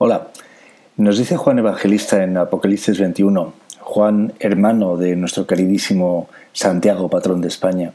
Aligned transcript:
Hola, 0.00 0.28
nos 0.96 1.18
dice 1.18 1.36
Juan 1.36 1.58
Evangelista 1.58 2.22
en 2.22 2.36
Apocalipsis 2.36 3.00
21, 3.00 3.52
Juan 3.80 4.32
hermano 4.38 4.96
de 4.96 5.16
nuestro 5.16 5.48
queridísimo 5.48 6.28
Santiago, 6.52 7.10
patrón 7.10 7.40
de 7.40 7.48
España. 7.48 7.94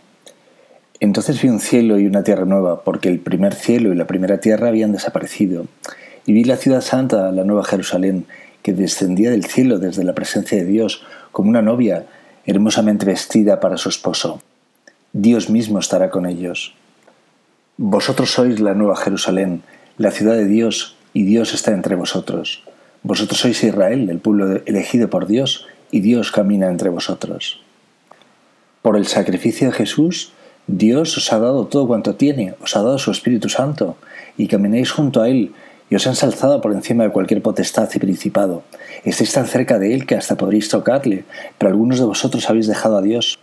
Entonces 1.00 1.42
vi 1.42 1.48
un 1.48 1.62
cielo 1.62 1.98
y 1.98 2.06
una 2.06 2.26
tierra 2.26 2.44
nueva, 2.44 2.84
porque 2.84 3.08
el 3.08 3.20
primer 3.20 3.54
cielo 3.54 3.94
y 3.94 3.96
la 3.96 4.06
primera 4.06 4.42
tierra 4.42 4.68
habían 4.68 4.92
desaparecido, 4.92 5.66
y 6.26 6.34
vi 6.34 6.44
la 6.44 6.58
ciudad 6.58 6.82
santa, 6.82 7.32
la 7.32 7.46
nueva 7.46 7.64
Jerusalén, 7.64 8.26
que 8.64 8.74
descendía 8.74 9.32
del 9.32 9.46
cielo 9.46 9.80
desde 9.80 10.04
la 10.04 10.14
presencia 10.14 10.58
de 10.58 10.66
Dios, 10.66 11.06
como 11.32 11.50
una 11.50 11.62
novia 11.62 12.06
hermosamente 12.46 13.06
vestida 13.06 13.62
para 13.62 13.78
su 13.78 13.88
esposo. 13.88 14.42
Dios 15.14 15.50
mismo 15.50 15.80
estará 15.80 16.10
con 16.10 16.26
ellos. 16.26 16.76
Vosotros 17.78 18.30
sois 18.30 18.60
la 18.60 18.74
nueva 18.74 18.98
Jerusalén, 18.98 19.64
la 19.98 20.12
ciudad 20.12 20.34
de 20.34 20.48
Dios, 20.48 20.98
y 21.14 21.24
Dios 21.24 21.54
está 21.54 21.72
entre 21.72 21.96
vosotros. 21.96 22.64
Vosotros 23.04 23.40
sois 23.40 23.64
Israel, 23.64 24.10
el 24.10 24.20
pueblo 24.20 24.62
elegido 24.66 25.10
por 25.10 25.28
Dios, 25.28 25.68
y 25.92 26.00
Dios 26.00 26.32
camina 26.32 26.70
entre 26.70 26.90
vosotros. 26.90 27.62
Por 28.82 28.98
el 28.98 29.06
sacrificio 29.06 29.68
de 29.68 29.74
Jesús, 29.74 30.34
Dios 30.68 31.18
os 31.18 31.32
ha 31.32 31.40
dado 31.40 31.68
todo 31.68 31.88
cuanto 31.88 32.16
tiene, 32.16 32.56
os 32.62 32.76
ha 32.76 32.82
dado 32.82 32.98
su 32.98 33.12
Espíritu 33.12 33.50
Santo, 33.50 33.98
y 34.38 34.48
caminéis 34.48 34.92
junto 34.92 35.22
a 35.22 35.30
Él, 35.30 35.52
y 35.90 35.96
os 35.96 36.08
ha 36.08 36.12
ensalzado 36.12 36.62
por 36.62 36.72
encima 36.72 37.04
de 37.04 37.12
cualquier 37.12 37.42
potestad 37.42 37.90
y 37.94 38.00
principado. 38.00 38.64
Estáis 39.04 39.34
tan 39.34 39.46
cerca 39.46 39.78
de 39.78 39.94
Él 39.94 40.06
que 40.06 40.16
hasta 40.16 40.38
podréis 40.38 40.70
tocarle, 40.70 41.26
pero 41.58 41.70
algunos 41.70 42.00
de 42.00 42.06
vosotros 42.06 42.50
habéis 42.50 42.68
dejado 42.68 42.98
a 42.98 43.02
Dios, 43.02 43.40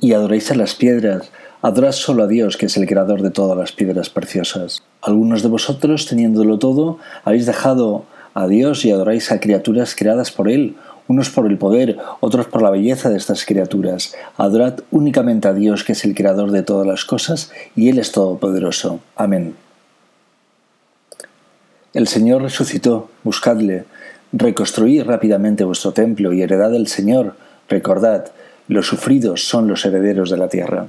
y 0.00 0.14
adoráis 0.14 0.50
a 0.50 0.54
las 0.54 0.74
piedras, 0.74 1.30
adorad 1.62 1.92
solo 1.92 2.24
a 2.24 2.26
Dios, 2.26 2.56
que 2.56 2.66
es 2.66 2.76
el 2.76 2.86
creador 2.86 3.22
de 3.22 3.30
todas 3.30 3.56
las 3.56 3.72
piedras 3.72 4.10
preciosas. 4.10 4.82
Algunos 5.08 5.42
de 5.42 5.48
vosotros, 5.48 6.04
teniéndolo 6.04 6.58
todo, 6.58 6.98
habéis 7.24 7.46
dejado 7.46 8.04
a 8.34 8.46
Dios 8.46 8.84
y 8.84 8.90
adoráis 8.90 9.32
a 9.32 9.40
criaturas 9.40 9.96
creadas 9.96 10.30
por 10.30 10.50
Él, 10.50 10.76
unos 11.06 11.30
por 11.30 11.46
el 11.46 11.56
poder, 11.56 11.96
otros 12.20 12.46
por 12.46 12.60
la 12.60 12.68
belleza 12.68 13.08
de 13.08 13.16
estas 13.16 13.46
criaturas. 13.46 14.14
Adorad 14.36 14.80
únicamente 14.90 15.48
a 15.48 15.54
Dios, 15.54 15.82
que 15.82 15.92
es 15.92 16.04
el 16.04 16.14
creador 16.14 16.50
de 16.50 16.62
todas 16.62 16.86
las 16.86 17.06
cosas, 17.06 17.50
y 17.74 17.88
Él 17.88 17.98
es 17.98 18.12
todopoderoso. 18.12 19.00
Amén. 19.16 19.56
El 21.94 22.06
Señor 22.06 22.42
resucitó, 22.42 23.08
buscadle, 23.24 23.86
reconstruid 24.32 25.04
rápidamente 25.04 25.64
vuestro 25.64 25.92
templo 25.92 26.34
y 26.34 26.42
heredad 26.42 26.70
del 26.70 26.86
Señor, 26.86 27.34
recordad, 27.70 28.26
los 28.68 28.86
sufridos 28.86 29.48
son 29.48 29.68
los 29.68 29.86
herederos 29.86 30.28
de 30.28 30.36
la 30.36 30.50
tierra. 30.50 30.88